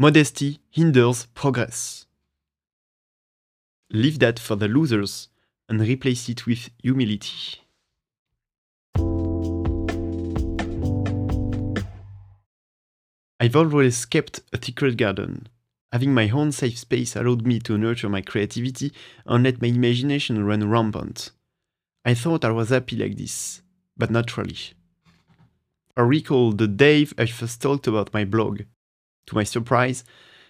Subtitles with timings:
[0.00, 2.06] Modesty hinders progress.
[3.90, 5.28] Leave that for the losers
[5.68, 7.60] and replace it with humility.
[13.38, 15.48] I've always kept a secret garden.
[15.92, 18.94] Having my own safe space allowed me to nurture my creativity
[19.26, 21.30] and let my imagination run rampant.
[22.06, 23.60] I thought I was happy like this,
[23.98, 24.56] but not really.
[25.94, 28.62] I recall the day I first talked about my blog.
[29.26, 30.04] To my surprise,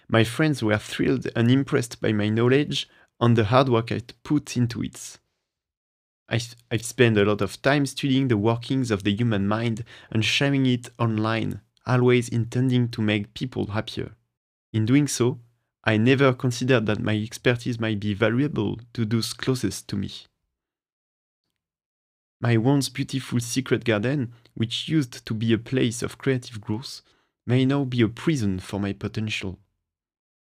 [0.07, 4.57] my friends were thrilled and impressed by my knowledge and the hard work I put
[4.57, 5.17] into it.
[6.27, 10.65] I've spent a lot of time studying the workings of the human mind and sharing
[10.65, 14.13] it online, always intending to make people happier.
[14.71, 15.39] In doing so,
[15.83, 20.11] I never considered that my expertise might be valuable to those closest to me.
[22.39, 27.01] My once beautiful secret garden, which used to be a place of creative growth,
[27.45, 29.59] may now be a prison for my potential.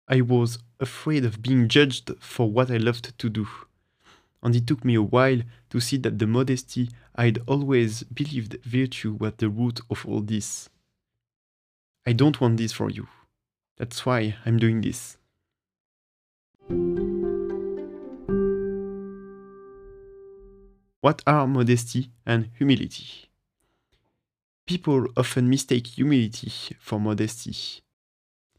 [0.08, 3.46] I was afraid of being judged for what I loved to do.
[4.42, 9.16] And it took me a while to see that the modesty I'd always believed virtue
[9.20, 10.68] was the root of all this.
[12.06, 13.06] I don't want this for you.
[13.76, 15.16] That's why I'm doing this.
[21.00, 23.29] What are modesty and humility?
[24.70, 27.52] People often mistake humility for modesty.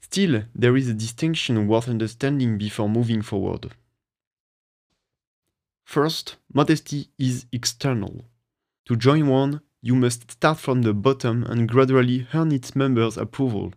[0.01, 3.71] Still, there is a distinction worth understanding before moving forward.
[5.85, 8.25] First, modesty is external.
[8.87, 13.71] To join one, you must start from the bottom and gradually earn its members' approval.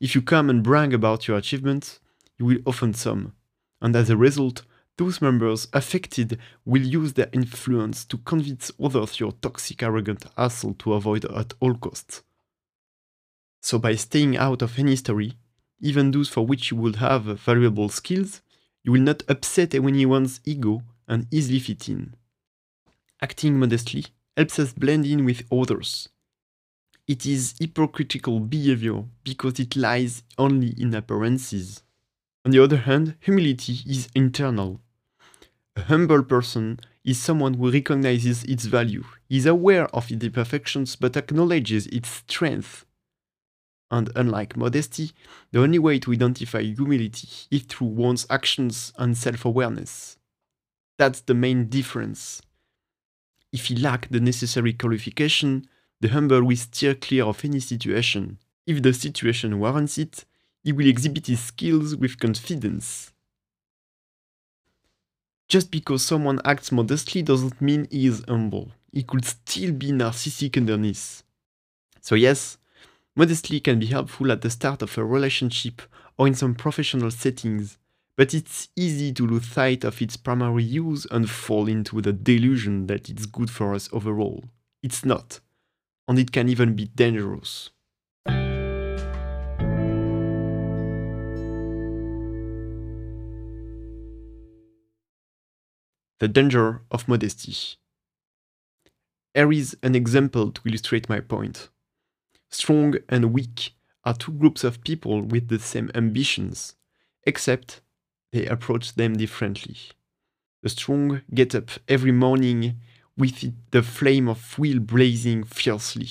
[0.00, 2.00] If you come and brag about your achievements,
[2.38, 3.34] you will offend some,
[3.82, 4.62] and as a result,
[4.98, 10.94] those members affected will use their influence to convince others your toxic, arrogant asshole to
[10.94, 12.22] avoid at all costs.
[13.60, 15.34] So, by staying out of any story,
[15.80, 18.40] even those for which you would have valuable skills,
[18.82, 22.14] you will not upset anyone's ego and easily fit in.
[23.20, 24.06] Acting modestly
[24.36, 26.08] helps us blend in with others,
[27.06, 31.84] it is hypocritical behavior because it lies only in appearances.
[32.44, 34.80] On the other hand, humility is internal.
[35.86, 41.86] Humble person is someone who recognizes its value, is aware of its imperfections, but acknowledges
[41.86, 42.84] its strength.
[43.88, 45.12] And unlike modesty,
[45.52, 50.16] the only way to identify humility is through one's actions and self awareness.
[50.98, 52.42] That's the main difference.
[53.52, 55.68] If he lack the necessary qualification,
[56.00, 58.38] the humble will steer clear of any situation.
[58.66, 60.24] If the situation warrants it,
[60.64, 63.12] he will exhibit his skills with confidence.
[65.48, 68.72] Just because someone acts modestly doesn't mean he is humble.
[68.92, 71.22] He could still be narcissistic underneath.
[72.00, 72.58] So, yes,
[73.14, 75.82] modesty can be helpful at the start of a relationship
[76.18, 77.78] or in some professional settings,
[78.16, 82.86] but it's easy to lose sight of its primary use and fall into the delusion
[82.86, 84.44] that it's good for us overall.
[84.82, 85.40] It's not
[86.08, 87.70] and it can even be dangerous.
[96.18, 97.76] The danger of modesty.
[99.34, 101.68] Here is an example to illustrate my point.
[102.48, 106.74] Strong and weak are two groups of people with the same ambitions,
[107.24, 107.82] except
[108.32, 109.76] they approach them differently.
[110.62, 112.76] The strong get up every morning
[113.18, 116.08] with the flame of will blazing fiercely.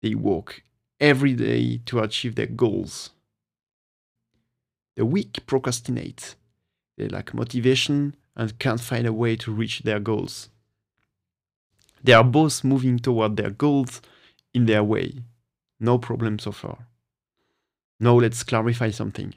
[0.00, 0.62] They work
[1.00, 3.10] every day to achieve their goals.
[4.96, 6.36] The weak procrastinate.
[6.96, 10.48] They lack motivation and can't find a way to reach their goals.
[12.04, 14.00] They are both moving toward their goals
[14.52, 15.14] in their way.
[15.80, 16.86] No problem so far.
[17.98, 19.34] Now let's clarify something.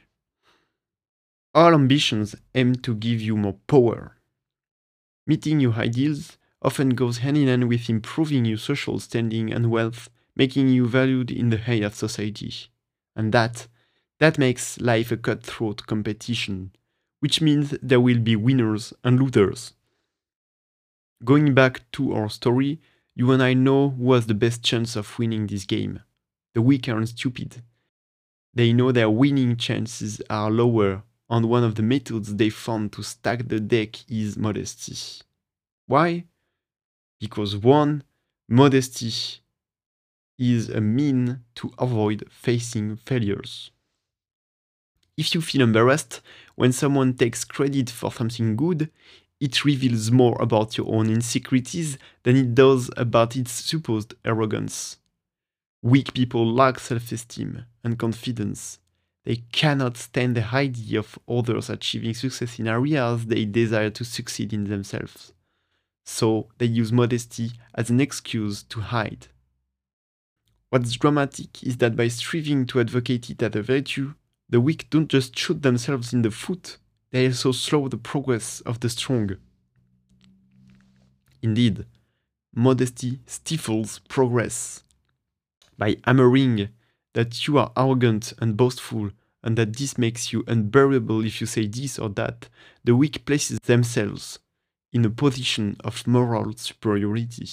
[1.55, 4.17] All ambitions aim to give you more power.
[5.25, 10.09] Meeting your ideals often goes hand in hand with improving your social standing and wealth,
[10.35, 12.53] making you valued in the eye of society.
[13.15, 13.67] And that,
[14.19, 16.71] that makes life a cutthroat competition,
[17.19, 19.73] which means there will be winners and losers.
[21.23, 22.79] Going back to our story,
[23.15, 26.01] you and I know who has the best chance of winning this game.
[26.53, 27.61] The weak and stupid.
[28.53, 33.03] They know their winning chances are lower, and one of the methods they found to
[33.03, 34.95] stack the deck is modesty.
[35.85, 36.25] Why?
[37.19, 38.03] because one,
[38.47, 39.11] modesty
[40.37, 43.71] is a mean to avoid facing failures.
[45.17, 46.21] If you feel embarrassed
[46.59, 48.89] when someone takes credit for something good,
[49.39, 54.97] it reveals more about your own insecurities than it does about its supposed arrogance.
[55.81, 58.79] Weak people lack self esteem and confidence.
[59.23, 64.51] they cannot stand the idea of others achieving success in areas they desire to succeed
[64.51, 65.31] in themselves.
[66.05, 69.27] So they use modesty as an excuse to hide.
[70.71, 74.13] What's dramatic is that by striving to advocate it as a virtue,
[74.49, 76.77] the weak don't just shoot themselves in the foot,
[77.11, 79.37] they also slow the progress of the strong.
[81.41, 81.85] Indeed,
[82.53, 84.83] modesty stifles progress.
[85.77, 86.69] By hammering
[87.13, 89.11] that you are arrogant and boastful
[89.41, 92.49] and that this makes you unbearable if you say this or that,
[92.83, 94.39] the weak places themselves
[94.91, 97.47] in a position of moral superiority.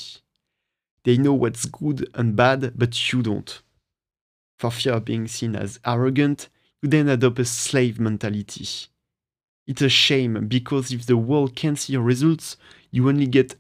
[1.05, 3.63] They know what's good and bad, but you don't.
[4.59, 6.49] For fear of being seen as arrogant,
[6.83, 8.67] then adopt a slave mentality.
[9.67, 12.57] It's a shame because if the world can see your results,
[12.91, 13.57] you only get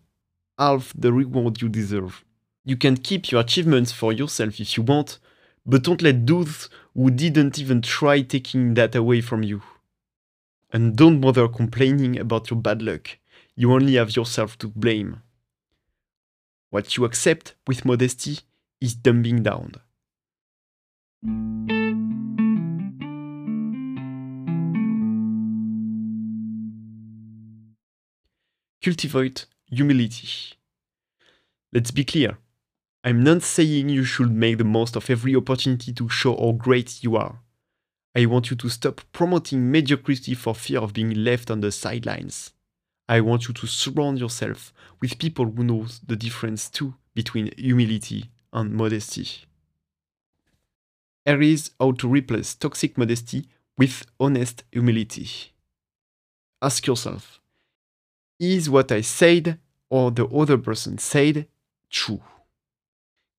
[0.59, 2.25] half the reward you deserve.
[2.65, 5.19] You can keep your achievements for yourself if you want,
[5.65, 9.63] but don't let those who didn't even try taking that away from you.
[10.73, 13.19] And don't bother complaining about your bad luck.
[13.55, 15.23] You only have yourself to blame.
[16.71, 18.41] What you accept with modesty
[18.81, 19.75] is dumbing down.
[28.87, 30.55] Cultivate humility.
[31.73, 32.39] Let's be clear.
[33.03, 37.03] I'm not saying you should make the most of every opportunity to show how great
[37.03, 37.41] you are.
[38.15, 42.53] I want you to stop promoting mediocrity for fear of being left on the sidelines.
[43.09, 48.31] I want you to surround yourself with people who know the difference too between humility
[48.53, 49.27] and modesty.
[51.25, 55.29] Here is how to replace toxic modesty with honest humility.
[56.63, 57.41] Ask yourself,
[58.39, 61.47] is what I said or the other person said
[61.91, 62.23] true?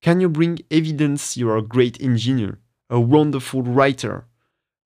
[0.01, 2.59] Can you bring evidence you are a great engineer,
[2.89, 4.25] a wonderful writer,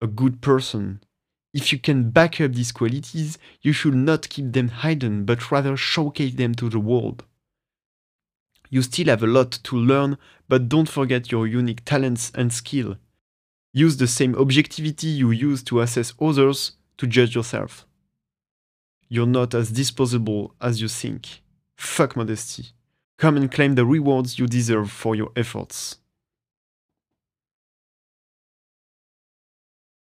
[0.01, 1.01] a good person?
[1.53, 5.75] If you can back up these qualities, you should not keep them hidden, but rather
[5.75, 7.23] showcase them to the world.
[8.69, 10.17] You still have a lot to learn,
[10.47, 12.97] but don't forget your unique talents and skill.
[13.73, 17.87] Use the same objectivity you use to assess others to judge yourself.
[19.09, 21.41] You're not as disposable as you think.
[21.75, 22.67] Fuck modesty.
[23.17, 25.97] Come and claim the rewards you deserve for your efforts.